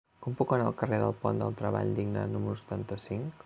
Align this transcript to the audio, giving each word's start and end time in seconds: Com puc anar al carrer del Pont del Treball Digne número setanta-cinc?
Com 0.25 0.35
puc 0.37 0.53
anar 0.55 0.65
al 0.69 0.77
carrer 0.79 0.99
del 1.03 1.13
Pont 1.25 1.43
del 1.43 1.53
Treball 1.61 1.95
Digne 2.01 2.27
número 2.35 2.59
setanta-cinc? 2.65 3.35